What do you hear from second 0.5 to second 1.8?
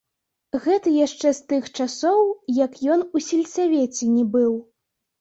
Гэта яшчэ з тых